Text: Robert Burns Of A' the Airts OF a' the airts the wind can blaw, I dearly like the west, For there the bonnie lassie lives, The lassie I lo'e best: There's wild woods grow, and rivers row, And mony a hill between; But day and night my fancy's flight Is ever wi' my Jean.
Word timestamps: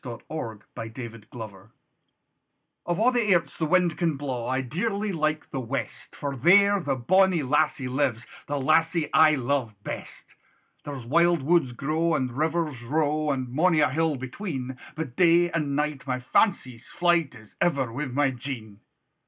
Robert 0.03 0.27
Burns 0.73 0.95
Of 0.97 0.97
A' 0.97 0.99
the 1.03 1.03
Airts 1.03 1.69
OF 2.89 2.97
a' 2.99 3.11
the 3.11 3.21
airts 3.25 3.55
the 3.57 3.65
wind 3.67 3.99
can 3.99 4.17
blaw, 4.17 4.47
I 4.49 4.61
dearly 4.61 5.11
like 5.11 5.51
the 5.51 5.59
west, 5.59 6.15
For 6.15 6.35
there 6.35 6.79
the 6.79 6.95
bonnie 6.95 7.43
lassie 7.43 7.87
lives, 7.87 8.25
The 8.47 8.59
lassie 8.59 9.13
I 9.13 9.35
lo'e 9.35 9.75
best: 9.83 10.33
There's 10.85 11.05
wild 11.05 11.43
woods 11.43 11.73
grow, 11.73 12.15
and 12.15 12.35
rivers 12.35 12.81
row, 12.81 13.29
And 13.29 13.49
mony 13.49 13.81
a 13.81 13.91
hill 13.91 14.15
between; 14.15 14.75
But 14.95 15.15
day 15.15 15.51
and 15.51 15.75
night 15.75 16.07
my 16.07 16.19
fancy's 16.19 16.87
flight 16.87 17.35
Is 17.35 17.55
ever 17.61 17.93
wi' 17.93 18.07
my 18.07 18.31
Jean. 18.31 18.79